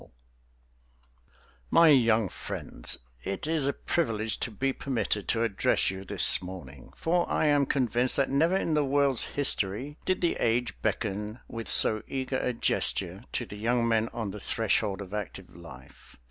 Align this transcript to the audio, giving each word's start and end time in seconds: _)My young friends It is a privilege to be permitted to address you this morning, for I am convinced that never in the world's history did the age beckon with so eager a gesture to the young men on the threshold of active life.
_)My 1.69 1.89
young 1.89 2.27
friends 2.27 2.97
It 3.23 3.45
is 3.45 3.67
a 3.67 3.73
privilege 3.73 4.39
to 4.39 4.49
be 4.49 4.73
permitted 4.73 5.27
to 5.27 5.43
address 5.43 5.91
you 5.91 6.03
this 6.03 6.41
morning, 6.41 6.91
for 6.95 7.29
I 7.29 7.45
am 7.45 7.67
convinced 7.67 8.15
that 8.17 8.27
never 8.31 8.57
in 8.57 8.73
the 8.73 8.83
world's 8.83 9.25
history 9.37 9.99
did 10.03 10.21
the 10.21 10.37
age 10.39 10.81
beckon 10.81 11.39
with 11.47 11.69
so 11.69 12.01
eager 12.07 12.39
a 12.39 12.51
gesture 12.51 13.25
to 13.33 13.45
the 13.45 13.57
young 13.57 13.87
men 13.87 14.09
on 14.11 14.31
the 14.31 14.39
threshold 14.39 15.01
of 15.03 15.13
active 15.13 15.55
life. 15.55 16.17